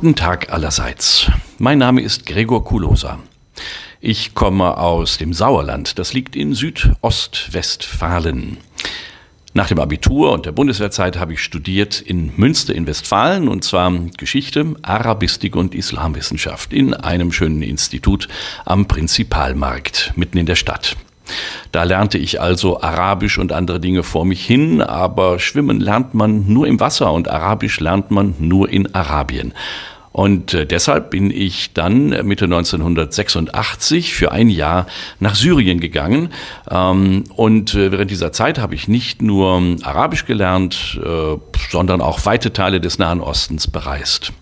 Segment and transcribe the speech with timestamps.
[0.00, 1.28] Guten Tag allerseits.
[1.58, 3.18] Mein Name ist Gregor Kulosa.
[4.00, 5.98] Ich komme aus dem Sauerland.
[5.98, 8.58] Das liegt in Südostwestfalen.
[9.54, 13.92] Nach dem Abitur und der Bundeswehrzeit habe ich studiert in Münster in Westfalen und zwar
[14.16, 18.28] Geschichte, Arabistik und Islamwissenschaft in einem schönen Institut
[18.66, 20.96] am Prinzipalmarkt mitten in der Stadt.
[21.72, 26.52] Da lernte ich also Arabisch und andere Dinge vor mich hin, aber Schwimmen lernt man
[26.52, 29.52] nur im Wasser und Arabisch lernt man nur in Arabien.
[30.18, 34.86] Und äh, deshalb bin ich dann Mitte 1986 für ein Jahr
[35.20, 36.30] nach Syrien gegangen.
[36.68, 41.36] Ähm, und äh, während dieser Zeit habe ich nicht nur Arabisch gelernt, äh,
[41.70, 44.32] sondern auch weite Teile des Nahen Ostens bereist.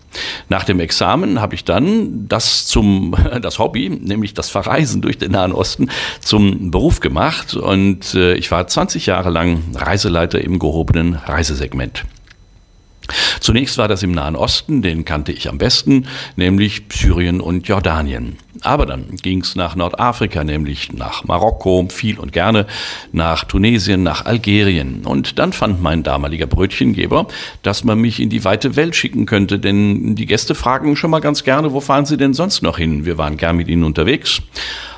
[0.49, 5.31] Nach dem Examen habe ich dann das zum das Hobby, nämlich das Verreisen durch den
[5.31, 12.05] Nahen Osten, zum Beruf gemacht und ich war 20 Jahre lang Reiseleiter im gehobenen Reisesegment.
[13.39, 18.37] Zunächst war das im Nahen Osten, den kannte ich am besten, nämlich Syrien und Jordanien.
[18.61, 22.65] Aber dann ging es nach Nordafrika, nämlich nach Marokko, viel und gerne,
[23.11, 25.05] nach Tunesien, nach Algerien.
[25.05, 27.27] Und dann fand mein damaliger Brötchengeber,
[27.61, 31.19] dass man mich in die weite Welt schicken könnte, denn die Gäste fragen schon mal
[31.19, 33.05] ganz gerne, wo fahren Sie denn sonst noch hin?
[33.05, 34.41] Wir waren gern mit Ihnen unterwegs.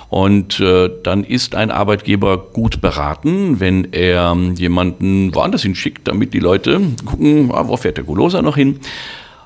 [0.09, 6.39] Und äh, dann ist ein Arbeitgeber gut beraten, wenn er jemanden woanders hinschickt, damit die
[6.39, 8.79] Leute gucken, ah, wo fährt der Guloser noch hin.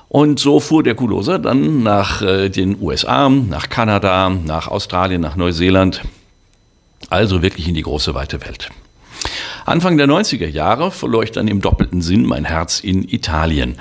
[0.08, 5.36] Und so fuhr der Kuloser dann nach äh, den USA, nach Kanada, nach Australien, nach
[5.36, 6.02] Neuseeland,
[7.10, 8.70] also wirklich in die große weite Welt.
[9.66, 13.76] Anfang der 90er Jahre verlor ich dann im doppelten Sinn mein Herz in Italien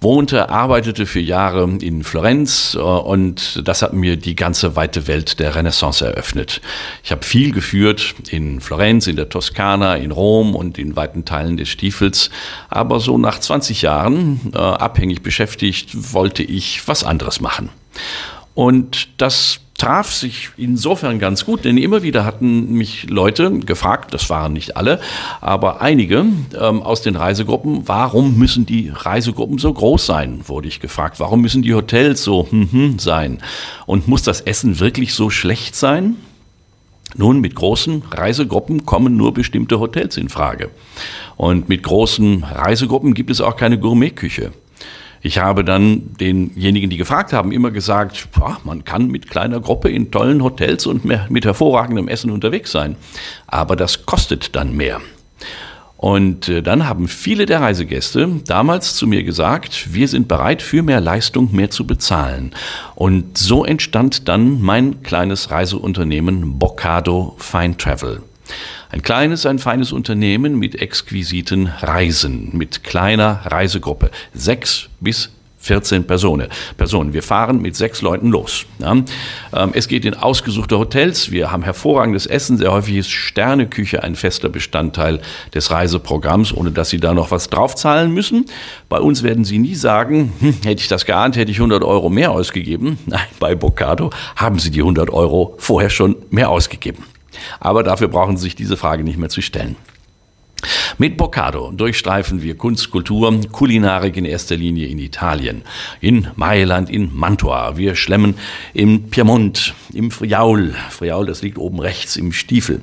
[0.00, 5.40] wohnte, arbeitete für Jahre in Florenz äh, und das hat mir die ganze weite Welt
[5.40, 6.60] der Renaissance eröffnet.
[7.02, 11.56] Ich habe viel geführt in Florenz, in der Toskana, in Rom und in weiten Teilen
[11.56, 12.30] des Stiefels,
[12.68, 17.70] aber so nach 20 Jahren äh, abhängig beschäftigt, wollte ich was anderes machen.
[18.58, 24.28] Und das traf sich insofern ganz gut, denn immer wieder hatten mich Leute gefragt, das
[24.30, 25.00] waren nicht alle,
[25.40, 26.26] aber einige
[26.60, 31.20] ähm, aus den Reisegruppen, warum müssen die Reisegruppen so groß sein, wurde ich gefragt.
[31.20, 33.38] Warum müssen die Hotels so hm, hm, sein?
[33.86, 36.16] Und muss das Essen wirklich so schlecht sein?
[37.16, 40.70] Nun, mit großen Reisegruppen kommen nur bestimmte Hotels in Frage.
[41.36, 44.50] Und mit großen Reisegruppen gibt es auch keine Gourmetküche.
[45.20, 49.90] Ich habe dann denjenigen, die gefragt haben, immer gesagt, boah, man kann mit kleiner Gruppe
[49.90, 52.96] in tollen Hotels und mit hervorragendem Essen unterwegs sein.
[53.46, 55.00] Aber das kostet dann mehr.
[55.98, 60.84] Und äh, dann haben viele der Reisegäste damals zu mir gesagt, wir sind bereit, für
[60.84, 62.54] mehr Leistung mehr zu bezahlen.
[62.94, 68.22] Und so entstand dann mein kleines Reiseunternehmen Bocado Fine Travel.
[68.90, 74.10] Ein kleines, ein feines Unternehmen mit exquisiten Reisen, mit kleiner Reisegruppe.
[74.32, 76.48] Sechs bis 14 Personen.
[76.76, 77.12] Personen.
[77.12, 78.64] Wir fahren mit sechs Leuten los.
[78.78, 78.92] Ja.
[78.92, 81.30] Ähm, es geht in ausgesuchte Hotels.
[81.30, 82.56] Wir haben hervorragendes Essen.
[82.56, 85.20] Sehr häufig ist Sterneküche ein fester Bestandteil
[85.54, 88.46] des Reiseprogramms, ohne dass Sie da noch was draufzahlen müssen.
[88.88, 92.08] Bei uns werden Sie nie sagen, hm, hätte ich das geahnt, hätte ich 100 Euro
[92.08, 92.98] mehr ausgegeben.
[93.06, 97.04] Nein, bei Bocado haben Sie die 100 Euro vorher schon mehr ausgegeben.
[97.60, 99.76] Aber dafür brauchen Sie sich diese Frage nicht mehr zu stellen.
[101.00, 105.62] Mit Boccado durchstreifen wir Kunst, Kultur, Kulinarik in erster Linie in Italien,
[106.00, 107.76] in Mailand, in Mantua.
[107.76, 108.34] Wir schlemmen
[108.74, 110.74] im Piemont, im Friaul.
[110.90, 112.82] Friaul, das liegt oben rechts im Stiefel.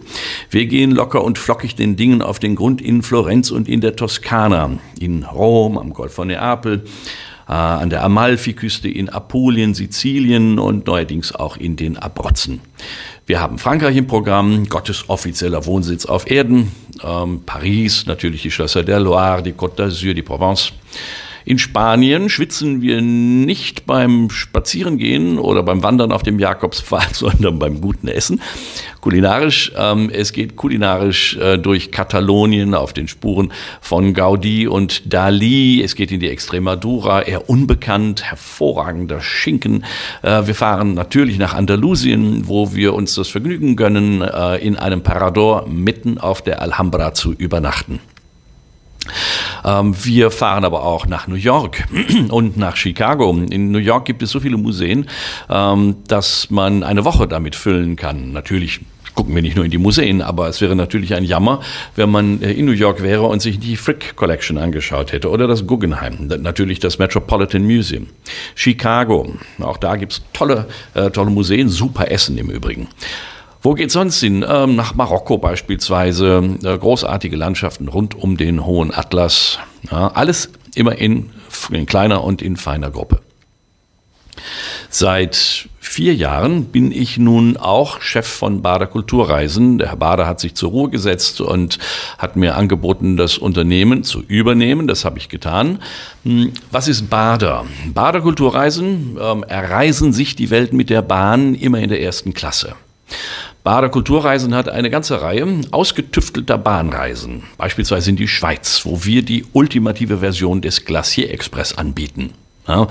[0.50, 3.98] Wir gehen locker und flockig den Dingen auf den Grund in Florenz und in der
[3.98, 6.86] Toskana, in Rom, am Golf von Neapel,
[7.48, 12.62] äh, an der Amalfiküste in Apulien, Sizilien und neuerdings auch in den Abruzzen.
[13.28, 16.72] Wir haben Frankreich im Programm, Gottes offizieller Wohnsitz auf Erden,
[17.04, 20.74] ähm, Paris, natürlich die Schlösser der Loire, die Côte d'Azur, die Provence.
[21.46, 27.82] In Spanien schwitzen wir nicht beim Spazierengehen oder beim Wandern auf dem Jakobspfad, sondern beim
[27.82, 28.42] guten Essen.
[29.00, 35.84] Kulinarisch, ähm, es geht kulinarisch äh, durch Katalonien auf den Spuren von Gaudi und Dali.
[35.84, 39.86] Es geht in die Extremadura, eher unbekannt, hervorragender Schinken.
[40.24, 45.04] Äh, wir fahren natürlich nach Andalusien, wo wir uns das Vergnügen gönnen, äh, in einem
[45.04, 48.00] Parador mitten auf der Alhambra zu übernachten.
[49.66, 51.86] Ähm, wir fahren aber auch nach New York
[52.30, 53.32] und nach Chicago.
[53.32, 55.08] In New York gibt es so viele Museen,
[55.50, 58.32] ähm, dass man eine Woche damit füllen kann.
[58.32, 58.82] Natürlich
[59.16, 61.62] gucken wir nicht nur in die Museen, aber es wäre natürlich ein Jammer,
[61.96, 65.48] wenn man äh, in New York wäre und sich die Frick Collection angeschaut hätte oder
[65.48, 68.08] das Guggenheim, natürlich das Metropolitan Museum.
[68.54, 72.90] Chicago, auch da gibt es tolle, äh, tolle Museen, super Essen im Übrigen.
[73.66, 74.46] Wo geht sonst hin?
[74.48, 76.58] Ähm, nach Marokko beispielsweise.
[76.64, 79.58] Äh, großartige Landschaften rund um den Hohen Atlas.
[79.90, 81.32] Ja, alles immer in,
[81.72, 83.22] in kleiner und in feiner Gruppe.
[84.92, 89.80] Seit vier Jahren bin ich nun auch Chef von Bader Kulturreisen.
[89.80, 91.80] Der Herr Bader hat sich zur Ruhe gesetzt und
[92.20, 94.86] hat mir angeboten, das Unternehmen zu übernehmen.
[94.86, 95.80] Das habe ich getan.
[96.22, 97.66] Hm, was ist Bader?
[97.96, 102.76] Bader Kulturreisen ähm, erreisen sich die Welt mit der Bahn immer in der ersten Klasse.
[103.66, 109.44] Bader Kulturreisen hat eine ganze Reihe ausgetüftelter Bahnreisen, beispielsweise in die Schweiz, wo wir die
[109.54, 112.36] ultimative Version des Glacier Express anbieten.
[112.68, 112.88] Ja,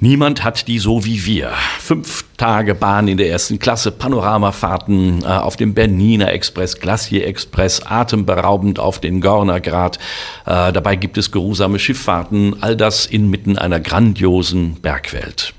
[0.00, 1.52] niemand hat die so wie wir.
[1.80, 7.80] Fünf Tage Bahn in der ersten Klasse, Panoramafahrten äh, auf dem Berniner Express, Glacier Express,
[7.82, 9.96] atemberaubend auf den Gornergrat.
[10.44, 15.54] Äh, dabei gibt es geruhsame Schifffahrten, all das inmitten einer grandiosen Bergwelt.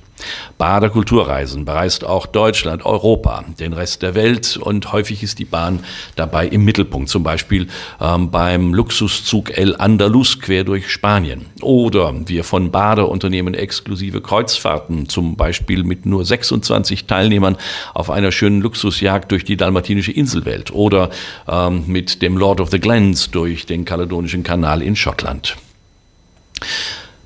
[0.58, 5.80] Bader Kulturreisen bereist auch Deutschland, Europa, den Rest der Welt und häufig ist die Bahn
[6.16, 7.68] dabei im Mittelpunkt, zum Beispiel
[8.00, 11.48] ähm, beim Luxuszug El Andalus quer durch Spanien.
[11.62, 17.58] Oder wir von Bader unternehmen exklusive Kreuzfahrten, zum Beispiel mit nur 26 Teilnehmern
[17.94, 21.10] auf einer schönen Luxusjagd durch die dalmatinische Inselwelt oder
[21.48, 25.58] ähm, mit dem Lord of the Glens durch den Kaledonischen Kanal in Schottland.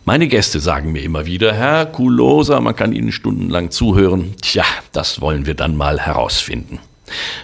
[0.07, 4.35] Meine Gäste sagen mir immer wieder, Herr Kulosa, man kann Ihnen stundenlang zuhören.
[4.41, 4.63] Tja,
[4.93, 6.79] das wollen wir dann mal herausfinden.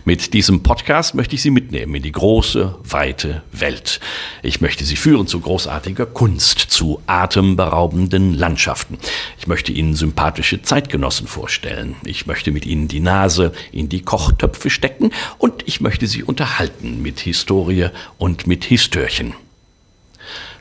[0.05, 3.99] Mit diesem Podcast möchte ich Sie mitnehmen in die große, weite Welt.
[4.43, 8.97] Ich möchte Sie führen zu großartiger Kunst, zu atemberaubenden Landschaften.
[9.37, 11.97] Ich möchte Ihnen sympathische Zeitgenossen vorstellen.
[12.05, 17.01] Ich möchte mit Ihnen die Nase in die Kochtöpfe stecken und ich möchte Sie unterhalten
[17.01, 19.33] mit Historie und mit Histörchen.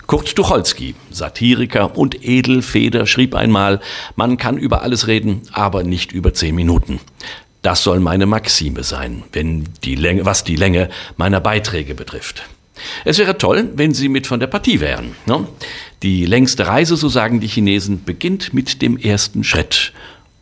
[0.07, 3.81] Kurt Tucholsky, Satiriker und Edelfeder, schrieb einmal,
[4.17, 7.01] man kann über alles reden, aber nicht über zehn Minuten.
[7.63, 12.43] Das soll meine Maxime sein, wenn die Länge, was die Länge meiner Beiträge betrifft.
[13.05, 15.15] Es wäre toll, wenn Sie mit von der Partie wären.
[15.27, 15.47] Ne?
[16.03, 19.93] Die längste Reise, so sagen die Chinesen, beginnt mit dem ersten Schritt.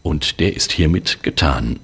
[0.03, 1.79] Und der ist hiermit getan.